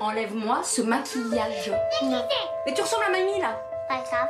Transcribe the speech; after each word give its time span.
Enlève-moi 0.00 0.60
ce 0.64 0.82
maquillage. 0.82 1.72
Mais 2.66 2.72
tu 2.74 2.82
ressembles 2.82 3.04
à 3.06 3.10
mamie 3.10 3.40
là. 3.40 3.60
Pas 3.88 3.96
grave. 3.96 4.28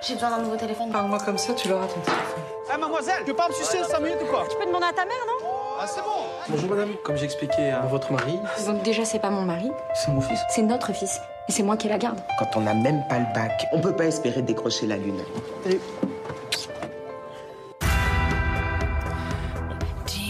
J'ai 0.00 0.14
besoin 0.14 0.30
d'un 0.30 0.38
nouveau 0.38 0.56
téléphone. 0.56 0.90
Parle-moi 0.90 1.18
comme 1.24 1.38
ça, 1.38 1.52
tu 1.54 1.68
l'auras 1.68 1.86
ton 1.86 2.00
téléphone. 2.00 2.42
Eh 2.74 2.78
mademoiselle, 2.78 3.18
tu 3.20 3.26
peux 3.26 3.34
pas 3.36 3.48
me 3.48 3.52
sucer 3.52 3.78
5 3.84 4.00
minutes 4.00 4.18
ou 4.22 4.26
quoi 4.26 4.44
Tu 4.50 4.56
peux 4.56 4.66
demander 4.66 4.86
à 4.86 4.92
ta 4.92 5.04
mère, 5.04 5.14
non 5.26 5.46
Ah 5.80 5.86
c'est 5.86 6.00
bon 6.00 6.10
Bonjour 6.48 6.70
madame, 6.70 6.94
comme 7.04 7.16
j'expliquais 7.16 7.70
à 7.70 7.80
votre 7.82 8.10
mari, 8.12 8.38
Donc 8.66 8.82
déjà 8.82 9.04
c'est 9.04 9.18
pas 9.20 9.30
mon 9.30 9.42
mari, 9.42 9.70
c'est 9.94 10.10
mon 10.10 10.20
fils. 10.20 10.40
c'est 10.48 10.62
notre 10.62 10.92
fils. 10.92 11.20
Et 11.48 11.52
c'est 11.52 11.62
moi 11.62 11.76
qui 11.76 11.88
la 11.88 11.98
garde. 11.98 12.18
Quand 12.38 12.56
on 12.56 12.60
n'a 12.62 12.74
même 12.74 13.04
pas 13.08 13.18
le 13.18 13.26
bac, 13.34 13.66
on 13.72 13.80
peut 13.80 13.94
pas 13.94 14.06
espérer 14.06 14.42
décrocher 14.42 14.86
la 14.86 14.96
lune. 14.96 15.22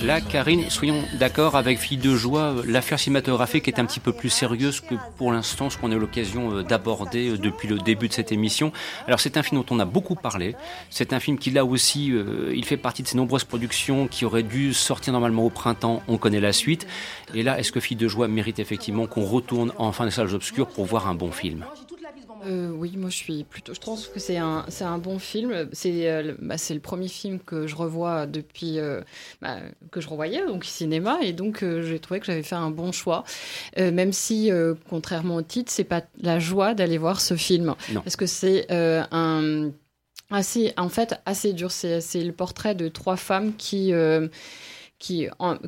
Là, 0.05 0.21
Karine, 0.21 0.69
soyons 0.69 1.00
d'accord 1.21 1.55
avec 1.55 1.79
Fille 1.79 1.97
de 1.97 2.16
Joie, 2.16 2.56
l'affaire 2.66 2.98
cinématographique 2.98 3.69
est 3.69 3.79
un 3.79 3.84
petit 3.84 4.01
peu 4.01 4.12
plus 4.12 4.30
sérieuse 4.30 4.80
que 4.80 4.97
pour 5.16 5.30
l'instant 5.30 5.70
ce 5.70 5.79
qu'on 5.79 5.93
a 5.93 5.95
eu 5.95 5.98
l'occasion 5.98 6.56
euh, 6.56 6.62
d'aborder 6.65 7.30
euh, 7.30 7.38
depuis 7.38 7.69
le 7.69 7.79
début 7.79 8.09
de 8.09 8.12
cette 8.12 8.33
émission. 8.33 8.73
Alors 9.07 9.20
c'est 9.20 9.37
un 9.37 9.45
film 9.45 9.60
dont 9.60 9.74
on 9.74 9.79
a 9.79 9.84
beaucoup 9.84 10.16
parlé, 10.16 10.57
c'est 10.91 11.12
un 11.12 11.20
film 11.20 11.38
qui 11.38 11.51
là 11.51 11.65
aussi, 11.65 12.10
euh, 12.10 12.52
il 12.52 12.65
fait 12.65 12.77
partie 12.77 13.05
de 13.05 13.09
ces 13.09 13.16
nombreuses 13.16 13.45
productions 13.45 14.09
qui 14.09 14.24
auraient 14.24 14.43
dû 14.43 14.74
sortir 14.74 15.12
normalement 15.12 15.45
au 15.45 15.51
printemps, 15.51 16.02
on 16.09 16.19
connaît 16.19 16.41
la 16.41 16.52
suite. 16.52 16.88
Et 17.32 17.45
là, 17.45 17.60
est-ce 17.60 17.71
que 17.71 17.79
Fille 17.79 17.96
de 17.96 18.09
Joie 18.09 18.27
mérite 18.27 18.59
effectivement 18.59 19.07
qu'on 19.07 19.24
retourne 19.24 19.73
enfin 19.79 20.05
des 20.05 20.10
salles 20.10 20.34
obscures 20.34 20.66
pour 20.66 20.84
voir 20.84 21.07
un 21.07 21.15
bon 21.15 21.30
film? 21.30 21.65
Euh, 22.45 22.70
oui, 22.70 22.95
moi 22.96 23.09
je 23.09 23.16
suis 23.16 23.45
plutôt. 23.45 23.73
Je 23.73 23.80
trouve 23.80 24.10
que 24.10 24.19
c'est 24.19 24.37
un, 24.37 24.64
c'est 24.69 24.84
un 24.84 24.98
bon 24.98 25.19
film. 25.19 25.69
C'est, 25.73 26.09
euh, 26.10 26.23
le- 26.23 26.37
bah, 26.41 26.59
c'est 26.59 26.74
le 26.74 26.80
premier 26.80 27.09
film 27.09 27.38
que 27.38 27.66
je 27.66 27.77
revois 27.77 28.27
depuis 28.27 28.78
euh, 28.80 29.01
bah, 29.41 29.59
que 29.92 30.01
je 30.01 30.09
revoyais 30.09 30.45
donc 30.46 30.65
cinéma 30.65 31.18
et 31.23 31.32
donc 31.32 31.65
j'ai 31.65 31.98
trouvé 32.01 32.18
que 32.20 32.27
j'avais 32.27 32.42
fait 32.42 32.56
un 32.56 32.70
bon 32.70 32.91
choix. 32.92 33.24
Même 33.76 34.13
si, 34.13 34.51
contrairement 34.88 35.37
au 35.37 35.43
titre, 35.43 35.70
c'est 35.70 35.85
pas 35.85 36.02
la 36.20 36.38
joie 36.38 36.74
d'aller 36.74 36.98
voir 36.98 37.20
ce 37.20 37.35
film 37.37 37.74
Non. 37.93 38.01
parce 38.02 38.16
que 38.16 38.26
c'est 38.26 38.66
un 38.70 39.70
assez, 40.30 40.73
en 40.76 40.88
fait, 40.88 41.20
assez 41.26 41.52
dur. 41.52 41.70
C'est, 41.70 42.01
c'est 42.01 42.23
le 42.24 42.32
portrait 42.32 42.74
de 42.74 42.88
trois 42.88 43.16
femmes 43.16 43.52
qui 43.57 43.93
qui 45.02 45.26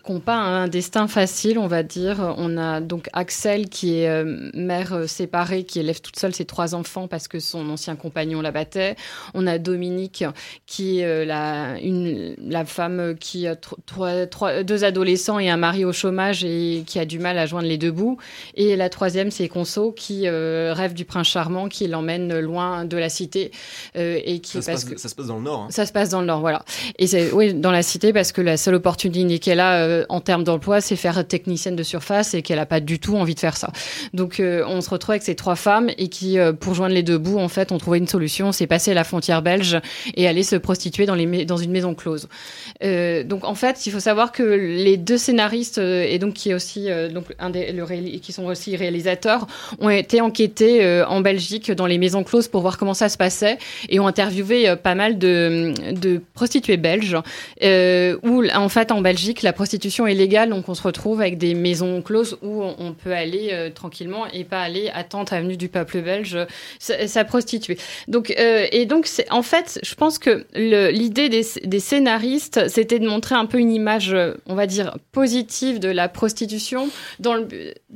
n'ont 0.08 0.20
pas 0.20 0.36
un 0.36 0.68
destin 0.68 1.08
facile, 1.08 1.58
on 1.58 1.66
va 1.66 1.82
dire. 1.82 2.34
On 2.38 2.56
a 2.56 2.80
donc 2.80 3.08
Axel 3.12 3.68
qui 3.68 3.98
est 3.98 4.08
euh, 4.08 4.48
mère 4.54 4.92
euh, 4.92 5.06
séparée, 5.08 5.64
qui 5.64 5.80
élève 5.80 6.00
toute 6.00 6.16
seule 6.16 6.32
ses 6.32 6.44
trois 6.44 6.76
enfants 6.76 7.08
parce 7.08 7.26
que 7.26 7.40
son 7.40 7.68
ancien 7.68 7.96
compagnon 7.96 8.40
la 8.40 8.52
battait. 8.52 8.94
On 9.34 9.48
a 9.48 9.58
Dominique 9.58 10.24
qui 10.66 11.00
est 11.00 11.04
euh, 11.04 11.24
la, 11.24 11.80
une, 11.80 12.36
la 12.38 12.64
femme 12.64 13.16
qui 13.18 13.48
a 13.48 13.56
tro- 13.56 13.76
trois, 13.86 14.26
trois- 14.26 14.62
deux 14.62 14.84
adolescents 14.84 15.40
et 15.40 15.50
un 15.50 15.56
mari 15.56 15.84
au 15.84 15.92
chômage 15.92 16.44
et 16.44 16.84
qui 16.86 17.00
a 17.00 17.04
du 17.04 17.18
mal 17.18 17.36
à 17.36 17.46
joindre 17.46 17.66
les 17.66 17.76
deux 17.76 17.90
bouts. 17.90 18.18
Et 18.54 18.76
la 18.76 18.88
troisième, 18.88 19.32
c'est 19.32 19.48
Conso 19.48 19.90
qui 19.90 20.28
euh, 20.28 20.72
rêve 20.76 20.94
du 20.94 21.04
prince 21.04 21.26
charmant 21.26 21.68
qui 21.68 21.88
l'emmène 21.88 22.38
loin 22.38 22.84
de 22.84 22.96
la 22.96 23.08
cité 23.08 23.50
et 23.96 24.38
qui 24.38 24.52
Ça 24.52 24.62
se, 24.62 24.70
passe, 24.70 24.84
que 24.84 24.96
ça 24.96 25.08
se 25.08 25.14
passe 25.16 25.26
dans 25.26 25.38
le 25.38 25.42
Nord. 25.42 25.62
hein. 25.62 25.68
ça 25.70 25.86
se 25.86 25.92
passe 25.92 26.10
dans 26.10 26.20
le 26.20 26.26
Nord, 26.28 26.38
voilà. 26.38 26.64
Et 27.00 27.08
c'est 27.08 27.32
oui 27.32 27.52
dans 27.52 27.72
la 27.72 27.82
cité 27.82 28.12
parce 28.12 28.30
que 28.30 28.40
la 28.40 28.56
seule 28.56 28.76
opportunité 28.76 29.23
qu'elle 29.40 29.60
a 29.60 29.74
euh, 29.74 30.04
en 30.08 30.20
termes 30.20 30.44
d'emploi, 30.44 30.80
c'est 30.80 30.96
faire 30.96 31.26
technicienne 31.26 31.76
de 31.76 31.82
surface 31.82 32.34
et 32.34 32.42
qu'elle 32.42 32.58
a 32.58 32.66
pas 32.66 32.80
du 32.80 32.98
tout 32.98 33.16
envie 33.16 33.34
de 33.34 33.40
faire 33.40 33.56
ça. 33.56 33.70
Donc 34.12 34.40
euh, 34.40 34.64
on 34.66 34.80
se 34.80 34.90
retrouve 34.90 35.12
avec 35.12 35.22
ces 35.22 35.34
trois 35.34 35.56
femmes 35.56 35.90
et 35.98 36.08
qui, 36.08 36.38
euh, 36.38 36.52
pour 36.52 36.74
joindre 36.74 36.94
les 36.94 37.02
deux 37.02 37.18
bouts, 37.18 37.38
en 37.38 37.48
fait, 37.48 37.72
ont 37.72 37.78
trouvé 37.78 37.98
une 37.98 38.08
solution, 38.08 38.52
c'est 38.52 38.66
passer 38.66 38.94
la 38.94 39.04
frontière 39.04 39.42
belge 39.42 39.78
et 40.14 40.28
aller 40.28 40.42
se 40.42 40.56
prostituer 40.56 41.06
dans 41.06 41.16
une 41.16 41.70
maison 41.70 41.94
close. 41.94 42.28
Donc 42.80 43.44
en 43.44 43.54
fait, 43.54 43.86
il 43.86 43.92
faut 43.92 44.00
savoir 44.00 44.32
que 44.32 44.42
les 44.42 44.96
deux 44.96 45.18
scénaristes 45.18 45.78
et 45.78 46.18
donc 46.18 46.34
qui 46.34 46.50
est 46.50 46.54
aussi 46.54 46.88
donc 47.12 47.26
un 47.38 47.50
des 47.50 47.74
qui 48.22 48.32
sont 48.32 48.44
aussi 48.44 48.76
réalisateurs 48.76 49.46
ont 49.80 49.90
été 49.90 50.20
enquêtés 50.20 51.02
en 51.04 51.20
Belgique 51.20 51.72
dans 51.72 51.86
les 51.86 51.98
maisons 51.98 52.24
closes 52.24 52.48
pour 52.48 52.60
voir 52.60 52.78
comment 52.78 52.94
ça 52.94 53.08
se 53.08 53.16
passait 53.16 53.58
et 53.88 54.00
ont 54.00 54.06
interviewé 54.06 54.74
pas 54.76 54.94
mal 54.94 55.18
de, 55.18 55.72
prostituées 56.34 56.76
belges 56.76 57.16
euh, 57.62 58.16
en 58.54 58.68
fait 58.68 58.92
en 58.92 59.00
Belgique 59.00 59.13
la 59.42 59.52
prostitution 59.52 60.06
est 60.06 60.14
légale 60.14 60.50
donc 60.50 60.68
on 60.68 60.74
se 60.74 60.82
retrouve 60.82 61.20
avec 61.20 61.38
des 61.38 61.54
maisons 61.54 62.02
closes 62.02 62.38
où 62.42 62.62
on, 62.62 62.92
peut 62.92 63.12
aller 63.12 63.50
euh, 63.52 63.70
tranquillement 63.70 64.26
et 64.32 64.44
pas 64.44 64.60
aller 64.60 64.90
attendre 64.94 65.32
avenue 65.32 65.56
du 65.56 65.68
peuple 65.68 66.00
belge 66.00 66.36
euh, 66.36 66.46
sa, 66.78 67.24
prostituée. 67.24 67.78
Donc 68.08 68.32
euh, 68.38 68.66
et 68.70 68.86
donc 68.86 69.06
c'est 69.06 69.30
en 69.30 69.42
fait 69.42 69.78
je 69.82 69.94
pense 69.94 70.18
que 70.18 70.46
l'idée 70.54 71.28
des, 71.28 71.44
des 71.64 71.80
scénaristes 71.80 72.68
c'était 72.68 72.98
de 72.98 73.08
montrer 73.08 73.34
un 73.34 73.46
peu 73.46 73.58
une 73.58 73.72
image 73.72 74.12
euh, 74.12 74.34
on 74.46 74.54
va 74.54 74.66
dire 74.66 74.96
positive 75.12 75.80
de 75.80 75.88
la 75.88 76.08
prostitution 76.08 76.88
dans 77.20 77.34
le 77.34 77.46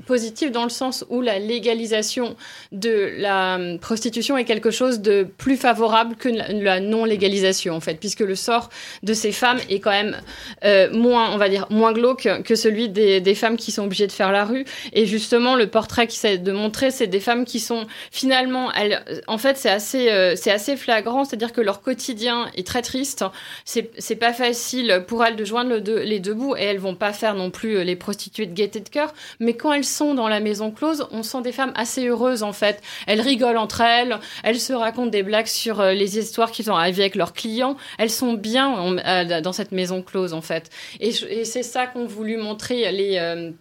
positive 0.07 0.51
dans 0.51 0.65
le 0.65 0.71
sens 0.71 1.05
où 1.09 1.21
la 1.21 1.39
légalisation 1.39 2.37
de 2.73 3.12
la 3.19 3.57
hum, 3.57 3.78
prostitution 3.78 4.37
est 4.37 4.45
quelque 4.45 4.71
chose 4.71 5.01
de 5.01 5.27
plus 5.37 5.57
favorable 5.57 6.17
que 6.17 6.28
la, 6.28 6.53
la 6.53 6.81
non-légalisation 6.81 7.75
en 7.75 7.81
fait, 7.81 7.95
puisque 7.95 8.21
le 8.21 8.34
sort 8.34 8.71
de 9.03 9.15
ces 9.15 9.33
femmes 9.33 9.59
est 9.69 9.81
quand 9.81 9.91
même 9.91 10.17
euh, 10.65 10.93
moins, 10.93 11.08
on 11.17 11.37
va 11.37 11.49
dire, 11.49 11.67
moins 11.71 11.93
glauque 11.93 12.29
que 12.45 12.55
celui 12.55 12.89
des, 12.89 13.35
femmes 13.35 13.57
qui 13.57 13.73
sont 13.73 13.85
obligées 13.85 14.07
de 14.07 14.13
faire 14.13 14.33
la 14.33 14.45
rue. 14.45 14.65
Et 14.93 15.07
justement, 15.07 15.55
le 15.55 15.67
portrait 15.67 16.07
qui 16.07 16.17
essaie 16.17 16.39
de 16.39 16.53
montrer, 16.53 16.91
c'est 16.91 17.07
des 17.07 17.21
femmes 17.21 17.45
qui 17.45 17.61
sont 17.61 17.87
finalement, 18.11 18.73
elles, 18.73 19.05
en 19.27 19.39
fait, 19.39 19.57
c'est 19.57 19.71
assez, 19.71 20.11
euh, 20.11 20.35
c'est 20.37 20.51
assez 20.51 20.77
flagrant, 20.77 21.25
c'est-à-dire 21.25 21.53
que 21.53 21.61
leur 21.61 21.81
quotidien 21.81 22.51
est 22.57 22.67
très 22.67 22.83
triste. 22.83 23.25
C'est, 23.65 23.91
c'est 23.99 24.17
pas 24.17 24.33
facile 24.33 25.05
pour 25.07 25.25
elles 25.25 25.37
de 25.37 25.45
joindre 25.45 25.77
les 25.77 26.21
deux 26.21 26.35
bouts, 26.35 26.57
et 26.57 26.63
elles 26.63 26.79
vont 26.79 26.95
pas 26.95 27.13
faire 27.13 27.35
non 27.35 27.51
plus 27.51 27.77
euh, 27.77 27.85
les 27.85 27.97
prostituées 27.97 28.47
de 28.47 28.55
gaieté 28.55 28.81
de 28.81 28.89
cœur. 28.89 29.15
Mais 29.41 29.55
quand 29.55 29.73
elles 29.73 29.85
sont 29.85 30.15
dans 30.15 30.29
la 30.29 30.41
maison 30.41 30.71
close, 30.71 31.07
on 31.11 31.23
sent 31.23 31.43
des 31.43 31.53
femmes 31.53 31.73
assez 31.75 32.07
heureuses 32.07 32.43
en 32.43 32.53
fait. 32.53 32.83
Elles 33.07 33.21
rigolent 33.21 33.59
entre 33.59 33.81
elles, 33.81 34.19
elles 34.43 34.61
se 34.61 34.73
racontent 34.73 35.11
des 35.11 35.23
blagues 35.23 35.47
sur 35.47 35.81
euh, 35.81 35.93
les 35.93 36.19
histoires 36.19 36.51
qu'ils 36.51 36.71
ont 36.71 36.77
arrivées 36.77 37.03
avec 37.03 37.15
leurs 37.15 37.33
clients. 37.33 37.77
Elles 37.99 38.11
sont 38.11 38.33
bien 38.35 38.69
en- 38.69 39.41
dans 39.43 39.53
cette 39.53 39.73
maison 39.73 40.03
close 40.03 40.33
en 40.33 40.41
fait. 40.41 40.71
Et, 41.00 41.12
c'est 41.12 41.62
ça 41.62 41.86
qu'ont 41.86 42.06
voulu 42.06 42.36
montrer 42.36 42.91
les 42.92 43.19
euh, 43.19 43.53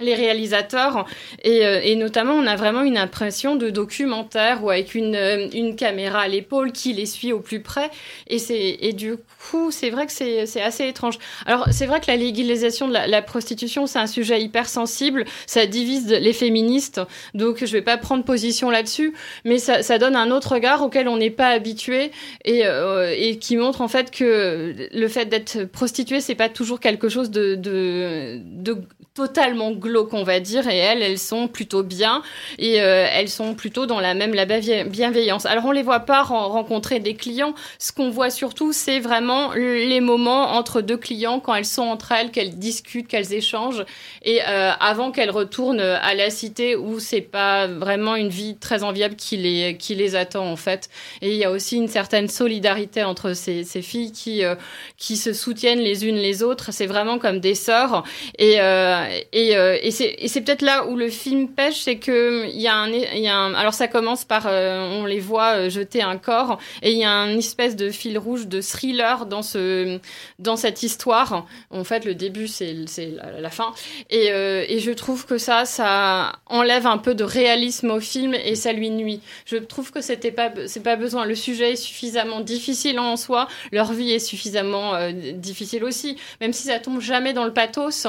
les 0.00 0.14
réalisateurs. 0.16 1.06
Et, 1.44 1.64
euh, 1.64 1.80
et 1.80 1.94
notamment 1.94 2.34
on 2.34 2.46
a 2.48 2.56
vraiment 2.56 2.82
une 2.82 2.98
impression 2.98 3.54
de 3.54 3.70
documentaire 3.70 4.64
ou 4.64 4.70
avec 4.70 4.96
une, 4.96 5.14
euh, 5.14 5.48
une 5.52 5.76
caméra 5.76 6.22
à 6.22 6.28
l'épaule 6.28 6.72
qui 6.72 6.92
les 6.92 7.06
suit 7.06 7.32
au 7.32 7.38
plus 7.38 7.60
près. 7.60 7.90
Et 8.26 8.40
c'est 8.40 8.76
et 8.80 8.92
du 8.92 9.14
coup 9.50 9.70
c'est 9.70 9.90
vrai 9.90 10.06
que 10.06 10.12
c'est 10.12 10.60
assez 10.60 10.88
étrange. 10.88 11.18
Alors 11.46 11.68
c'est 11.70 11.86
vrai 11.86 12.00
que 12.00 12.06
la 12.08 12.16
légalisation 12.16 12.88
de 12.88 12.92
la, 12.92 13.06
la 13.06 13.22
prostitution 13.22 13.86
c'est 13.86 14.00
un 14.00 14.08
sujet 14.08 14.42
hyper 14.42 14.68
sensible. 14.68 15.24
Ça 15.46 15.64
divise 15.66 16.08
les 16.08 16.32
féministes. 16.32 17.00
Donc 17.34 17.64
je 17.64 17.72
vais 17.72 17.82
pas 17.82 17.96
prendre 17.96 18.24
position 18.24 18.70
là-dessus. 18.70 19.14
Mais 19.44 19.58
ça, 19.58 19.84
ça 19.84 19.98
donne 19.98 20.16
un 20.16 20.32
autre 20.32 20.54
regard 20.54 20.82
auquel 20.82 21.06
on 21.06 21.18
n'est 21.18 21.30
pas 21.30 21.50
habitué. 21.50 22.10
Et, 22.44 22.66
euh, 22.66 23.14
et 23.16 23.38
qui 23.38 23.56
montre 23.56 23.80
en 23.80 23.88
fait 23.88 24.10
que 24.10 24.74
le 24.92 25.08
fait 25.08 25.26
d'être 25.26 25.64
prostituée 25.66 26.20
c'est 26.20 26.34
pas 26.34 26.48
toujours 26.48 26.80
quelque 26.80 27.08
chose 27.08 27.30
de, 27.30 27.54
de, 27.54 28.40
de 28.42 28.78
totalement 29.14 29.70
glauque 29.70 30.12
on 30.12 30.24
va 30.24 30.40
dire 30.40 30.66
et 30.68 30.76
elles 30.76 31.00
elles 31.02 31.20
sont 31.20 31.46
plutôt 31.46 31.84
bien 31.84 32.22
et 32.58 32.80
euh, 32.80 33.06
elles 33.12 33.28
sont 33.28 33.54
plutôt 33.54 33.86
dans 33.86 34.00
la 34.00 34.12
même 34.12 34.34
la 34.34 34.44
bienve- 34.44 34.88
bienveillance. 34.88 35.46
Alors 35.46 35.66
on 35.66 35.70
les 35.70 35.84
voit 35.84 36.00
pas 36.00 36.24
ren- 36.24 36.48
rencontrer 36.48 36.98
des 36.98 37.14
clients. 37.14 37.54
Ce 37.78 37.92
qu'on 37.92 38.10
voit 38.10 38.30
surtout 38.30 38.72
c'est 38.72 38.98
vraiment 38.98 39.52
les 39.52 40.00
moments 40.00 40.54
entre 40.54 40.80
deux 40.80 40.96
clients 40.96 41.38
quand 41.38 41.54
elles 41.54 41.64
sont 41.64 41.82
entre 41.82 42.10
elles 42.10 42.32
qu'elles 42.32 42.58
discutent 42.58 43.06
qu'elles 43.06 43.32
échangent 43.32 43.84
et 44.22 44.40
euh, 44.48 44.72
avant 44.80 45.12
qu'elles 45.12 45.30
retournent 45.30 45.80
à 45.80 46.14
la 46.14 46.30
cité 46.30 46.74
où 46.74 46.98
c'est 46.98 47.20
pas 47.20 47.68
vraiment 47.68 48.16
une 48.16 48.30
vie 48.30 48.56
très 48.56 48.82
enviable 48.82 49.14
qui 49.14 49.36
les 49.36 49.76
qui 49.76 49.94
les 49.94 50.16
attend 50.16 50.50
en 50.50 50.56
fait. 50.56 50.90
Et 51.22 51.30
il 51.30 51.36
y 51.36 51.44
a 51.44 51.52
aussi 51.52 51.76
une 51.76 51.88
certaine 51.88 52.26
solidarité 52.28 53.04
entre 53.04 53.34
ces, 53.34 53.62
ces 53.62 53.80
filles 53.82 54.10
qui 54.10 54.44
euh, 54.44 54.56
qui 54.98 55.16
se 55.16 55.32
soutiennent 55.32 55.78
les 55.78 56.04
unes 56.04 56.16
les 56.16 56.42
autres. 56.42 56.72
C'est 56.72 56.86
vraiment 56.86 57.18
comme 57.20 57.38
des 57.38 57.54
sœurs. 57.54 58.02
Et 58.38 58.60
euh, 58.60 59.03
et, 59.32 59.56
euh, 59.56 59.78
et 59.82 59.90
c'est 59.90 60.40
peut-être 60.40 60.62
là 60.62 60.86
où 60.86 60.96
le 60.96 61.08
film 61.08 61.48
pêche 61.48 61.80
c'est 61.80 61.96
que 61.96 62.46
il 62.46 62.60
y 62.60 62.68
a 62.68 62.74
un 62.74 62.88
il 62.88 63.20
y 63.20 63.28
a 63.28 63.36
un, 63.36 63.54
alors 63.54 63.74
ça 63.74 63.88
commence 63.88 64.24
par 64.24 64.46
euh, 64.46 65.00
on 65.00 65.04
les 65.04 65.20
voit 65.20 65.56
euh, 65.56 65.70
jeter 65.70 66.02
un 66.02 66.16
corps 66.16 66.58
et 66.82 66.92
il 66.92 66.98
y 66.98 67.04
a 67.04 67.10
une 67.10 67.38
espèce 67.38 67.76
de 67.76 67.90
fil 67.90 68.18
rouge 68.18 68.46
de 68.46 68.60
thriller 68.60 69.26
dans 69.26 69.42
ce 69.42 69.98
dans 70.38 70.56
cette 70.56 70.82
histoire. 70.82 71.46
En 71.70 71.84
fait 71.84 72.04
le 72.04 72.14
début 72.14 72.48
c'est 72.48 72.74
la, 72.96 73.40
la 73.40 73.50
fin. 73.50 73.72
Et, 74.10 74.30
euh, 74.32 74.64
je 74.78 74.90
trouve 74.90 75.24
que 75.24 75.38
ça 75.38 75.64
ça 75.64 76.32
enlève 76.46 76.86
un 76.86 76.98
peu 76.98 77.14
de 77.14 77.24
réalisme 77.24 77.90
au 77.90 78.00
film 78.00 78.34
et 78.34 78.54
ça 78.54 78.72
lui 78.72 78.90
nuit. 78.90 79.20
Je 79.46 79.56
trouve 79.56 79.90
que 79.90 80.00
c'était 80.00 80.32
pas 80.32 80.50
c'est 80.66 80.82
pas 80.82 80.96
besoin. 80.96 81.24
Le 81.24 81.34
sujet 81.34 81.72
est 81.72 81.76
suffisamment 81.76 82.40
difficile 82.40 82.98
en 82.98 83.16
soi. 83.16 83.48
Leur 83.72 83.92
vie 83.92 84.12
est 84.12 84.18
suffisamment 84.18 84.94
euh, 84.94 85.12
difficile 85.32 85.84
aussi. 85.84 86.16
Même 86.40 86.52
si 86.52 86.64
ça 86.64 86.78
tombe 86.78 87.00
jamais 87.00 87.32
dans 87.32 87.44
le 87.44 87.52
pathos 87.52 88.06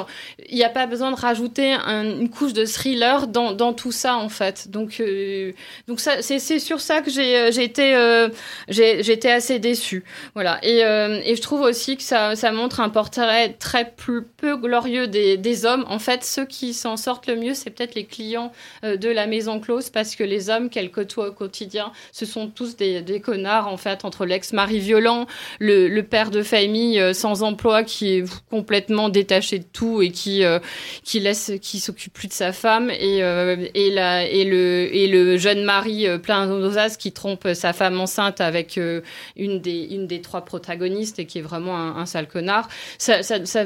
il 0.49 0.55
n'y 0.55 0.63
a 0.63 0.69
pas 0.69 0.84
pas 0.85 0.91
besoin 0.91 1.11
de 1.11 1.19
rajouter 1.19 1.73
une 1.73 2.29
couche 2.29 2.53
de 2.53 2.63
thriller 2.63 3.27
dans, 3.27 3.73
tout 3.73 3.91
ça 3.91 4.17
en 4.17 4.29
fait. 4.29 4.69
Donc 4.69 5.01
donc 5.87 5.99
ça 5.99 6.21
c'est 6.21 6.59
sur 6.59 6.79
ça 6.79 7.01
que 7.01 7.09
j'ai 7.09 7.51
j'ai 7.51 7.63
été 7.63 8.27
j'ai 8.69 9.11
été 9.11 9.31
assez 9.31 9.57
déçue. 9.57 10.03
Voilà 10.35 10.59
et, 10.63 10.79
et 10.79 11.35
je 11.35 11.41
trouve 11.41 11.61
aussi 11.61 11.97
que 11.97 12.03
ça 12.03 12.51
montre 12.51 12.79
un 12.79 12.89
portrait 12.89 13.53
très 13.53 13.93
peu 13.95 14.57
glorieux 14.57 15.07
des, 15.07 15.65
hommes. 15.65 15.85
En 15.87 15.99
fait, 15.99 16.23
ceux 16.23 16.45
qui 16.45 16.73
s'en 16.73 16.97
sortent 16.97 17.27
le 17.27 17.35
mieux, 17.35 17.53
c'est 17.53 17.69
peut-être 17.69 17.95
les 17.95 18.05
clients 18.05 18.51
de 18.83 19.09
la 19.09 19.25
maison 19.25 19.59
close 19.59 19.89
parce 19.89 20.15
que 20.15 20.23
les 20.23 20.49
hommes 20.49 20.69
qu'elle 20.69 20.91
côtoie 20.91 21.29
au 21.29 21.31
quotidien, 21.31 21.91
ce 22.11 22.25
sont 22.25 22.47
tous 22.47 22.75
des, 22.75 23.21
connards 23.23 23.67
en 23.67 23.77
fait 23.77 24.05
entre 24.05 24.25
l'ex-mari 24.25 24.79
violent, 24.79 25.25
le, 25.59 26.01
père 26.01 26.29
de 26.29 26.43
famille 26.43 27.01
sans 27.15 27.41
emploi 27.41 27.83
qui 27.83 28.17
est 28.17 28.25
complètement 28.51 29.09
détaché 29.09 29.59
de 29.59 29.65
tout 29.71 30.01
et 30.01 30.11
qui 30.11 30.43
euh, 30.43 30.59
qui 31.03 31.19
laisse 31.19 31.51
qui 31.61 31.79
s'occupe 31.79 32.13
plus 32.13 32.27
de 32.27 32.33
sa 32.33 32.51
femme 32.51 32.89
et 32.89 33.23
euh, 33.23 33.55
le 33.75 35.37
jeune 35.37 35.63
mari 35.63 36.07
euh, 36.07 36.17
plein 36.17 36.47
d'osas 36.47 36.97
qui 36.97 37.11
trompe 37.11 37.47
sa 37.53 37.73
femme 37.73 37.99
enceinte 37.99 38.41
avec 38.41 38.79
une 39.35 39.59
des 39.59 39.87
une 39.91 40.07
des 40.07 40.21
trois 40.21 40.45
protagonistes 40.45 41.19
et 41.19 41.25
qui 41.25 41.39
est 41.39 41.41
vraiment 41.41 41.77
un, 41.77 42.05
sale 42.05 42.27
connard. 42.27 42.67
Ça 42.97 43.23
ça, 43.23 43.45
ça 43.45 43.63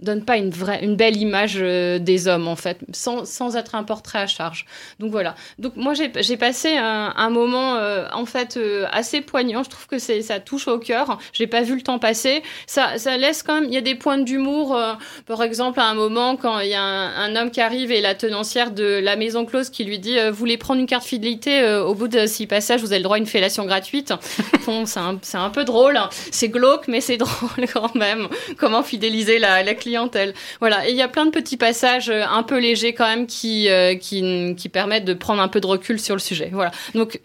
donne 0.00 0.24
pas 0.24 0.36
une 0.36 0.96
belle 0.96 1.16
image 1.16 1.56
des 1.56 2.28
hommes 2.28 2.48
en 2.48 2.56
fait 2.56 2.78
sans 2.92 3.56
être 3.56 3.74
un 3.74 3.84
portrait 3.84 4.20
à 4.20 4.26
charge. 4.26 4.66
Donc 4.98 5.10
voilà. 5.10 5.34
Donc 5.58 5.76
moi 5.76 5.94
j'ai 5.94 6.36
passé 6.36 6.76
un, 6.76 7.30
moment 7.30 7.78
en 8.12 8.26
fait 8.26 8.58
assez 8.92 9.20
poignant. 9.20 9.62
Je 9.62 9.70
trouve 9.70 9.86
que 9.86 9.98
ça 9.98 10.40
touche 10.40 10.68
au 10.68 10.78
cœur. 10.78 11.18
J'ai 11.32 11.46
pas 11.46 11.62
vu 11.62 11.74
le 11.74 11.82
temps 11.82 11.98
passer. 11.98 12.42
Ça 12.66 12.96
laisse 13.16 13.42
quand 13.42 13.54
même 13.54 13.68
il 13.68 13.74
y 13.74 13.76
a 13.76 13.82
des 13.82 13.94
points 13.94 14.18
d'humour. 14.18 14.76
Euh, 14.76 14.94
par 15.26 15.42
exemple, 15.42 15.80
à 15.80 15.86
un 15.86 15.94
moment, 15.98 16.36
quand 16.36 16.60
il 16.60 16.70
y 16.70 16.74
a 16.74 16.82
un, 16.82 17.36
homme 17.36 17.50
qui 17.50 17.60
arrive 17.60 17.92
et 17.92 18.00
la 18.00 18.14
tenancière 18.14 18.70
de 18.70 19.00
la 19.02 19.16
maison 19.16 19.44
close 19.44 19.68
qui 19.68 19.84
lui 19.84 19.98
dit 19.98 20.18
euh, 20.18 20.30
Vous 20.30 20.36
voulez 20.36 20.56
prendre 20.56 20.80
une 20.80 20.86
carte 20.86 21.04
fidélité 21.04 21.60
euh, 21.60 21.84
Au 21.84 21.94
bout 21.94 22.08
de 22.08 22.26
six 22.26 22.46
passages, 22.46 22.80
vous 22.80 22.92
avez 22.92 22.98
le 22.98 23.04
droit 23.04 23.16
à 23.16 23.18
une 23.18 23.26
fellation 23.26 23.66
gratuite. 23.66 24.12
bon, 24.66 24.86
c'est 24.86 25.00
un, 25.00 25.18
un, 25.34 25.50
peu 25.50 25.64
drôle. 25.64 25.98
C'est 26.30 26.48
glauque, 26.48 26.88
mais 26.88 27.00
c'est 27.00 27.16
drôle 27.18 27.66
quand 27.72 27.94
même. 27.94 28.28
Comment 28.56 28.82
fidéliser 28.82 29.38
la, 29.38 29.62
clientèle. 29.74 30.32
Voilà. 30.60 30.88
Et 30.88 30.92
il 30.92 30.96
y 30.96 31.02
a 31.02 31.08
plein 31.08 31.26
de 31.26 31.30
petits 31.30 31.56
passages 31.56 32.10
un 32.10 32.42
peu 32.42 32.58
légers 32.58 32.94
quand 32.94 33.06
même 33.06 33.26
qui, 33.26 33.68
qui, 34.00 34.68
permettent 34.68 35.04
de 35.04 35.14
prendre 35.14 35.42
un 35.42 35.48
peu 35.48 35.60
de 35.60 35.66
recul 35.66 36.00
sur 36.00 36.14
le 36.14 36.20
sujet. 36.20 36.50
Voilà. 36.52 36.70
Donc, 36.94 37.20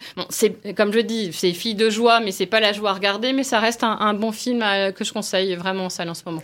comme 0.76 0.92
je 0.92 1.00
dis, 1.00 1.32
c'est 1.32 1.52
fille 1.52 1.74
de 1.74 1.88
joie, 1.88 2.20
mais 2.20 2.32
c'est 2.32 2.46
pas 2.46 2.60
la 2.60 2.72
joie 2.72 2.90
à 2.90 2.94
regarder, 2.94 3.32
mais 3.32 3.44
ça 3.44 3.60
reste 3.60 3.82
un 3.82 4.14
bon 4.14 4.32
film 4.32 4.64
que 4.94 5.04
je 5.04 5.12
conseille 5.12 5.54
vraiment 5.54 5.86
en 5.86 5.90
salle 5.90 6.08
en 6.08 6.14
ce 6.14 6.22
moment. 6.26 6.42